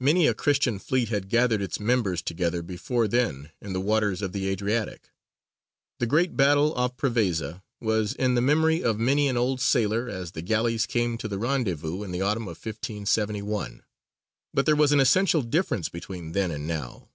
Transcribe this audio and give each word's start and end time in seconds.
Many 0.00 0.26
a 0.26 0.32
Christian 0.32 0.78
fleet 0.78 1.10
had 1.10 1.28
gathered 1.28 1.60
its 1.60 1.78
members 1.78 2.22
together 2.22 2.62
before 2.62 3.06
then 3.06 3.50
in 3.60 3.74
the 3.74 3.80
waters 3.82 4.22
of 4.22 4.32
the 4.32 4.48
Adriatic. 4.48 5.10
The 5.98 6.06
great 6.06 6.34
battle 6.34 6.72
off 6.72 6.96
Prevesa 6.96 7.62
was 7.78 8.14
in 8.14 8.36
the 8.36 8.40
memory 8.40 8.82
of 8.82 8.98
many 8.98 9.28
an 9.28 9.36
old 9.36 9.60
sailor 9.60 10.08
as 10.08 10.32
the 10.32 10.40
galleys 10.40 10.86
came 10.86 11.18
to 11.18 11.28
the 11.28 11.36
rendezvous 11.38 12.02
in 12.02 12.10
the 12.10 12.22
autumn 12.22 12.44
of 12.44 12.56
1571. 12.56 13.82
But 14.54 14.64
there 14.64 14.74
was 14.74 14.92
an 14.92 15.00
essential 15.00 15.42
difference 15.42 15.90
between 15.90 16.32
then 16.32 16.50
and 16.50 16.66
now. 16.66 17.10